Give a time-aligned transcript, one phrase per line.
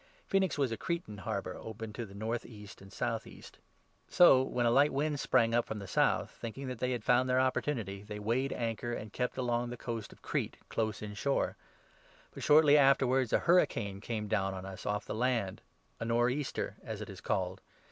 [0.25, 3.59] Phoenix was a Cretan harbour, open to the north east and south east.
[4.09, 7.03] So, 13 when a light wind sprang up from the south, thinking that they had
[7.03, 11.13] found their opportunity, they weighed anchor and kept along the coast of Crete, close in
[11.13, 11.55] shore.
[12.33, 15.61] But shortly 14 afterwards a hurricane came down on us off the land—
[15.99, 17.61] a north easter, as it is called.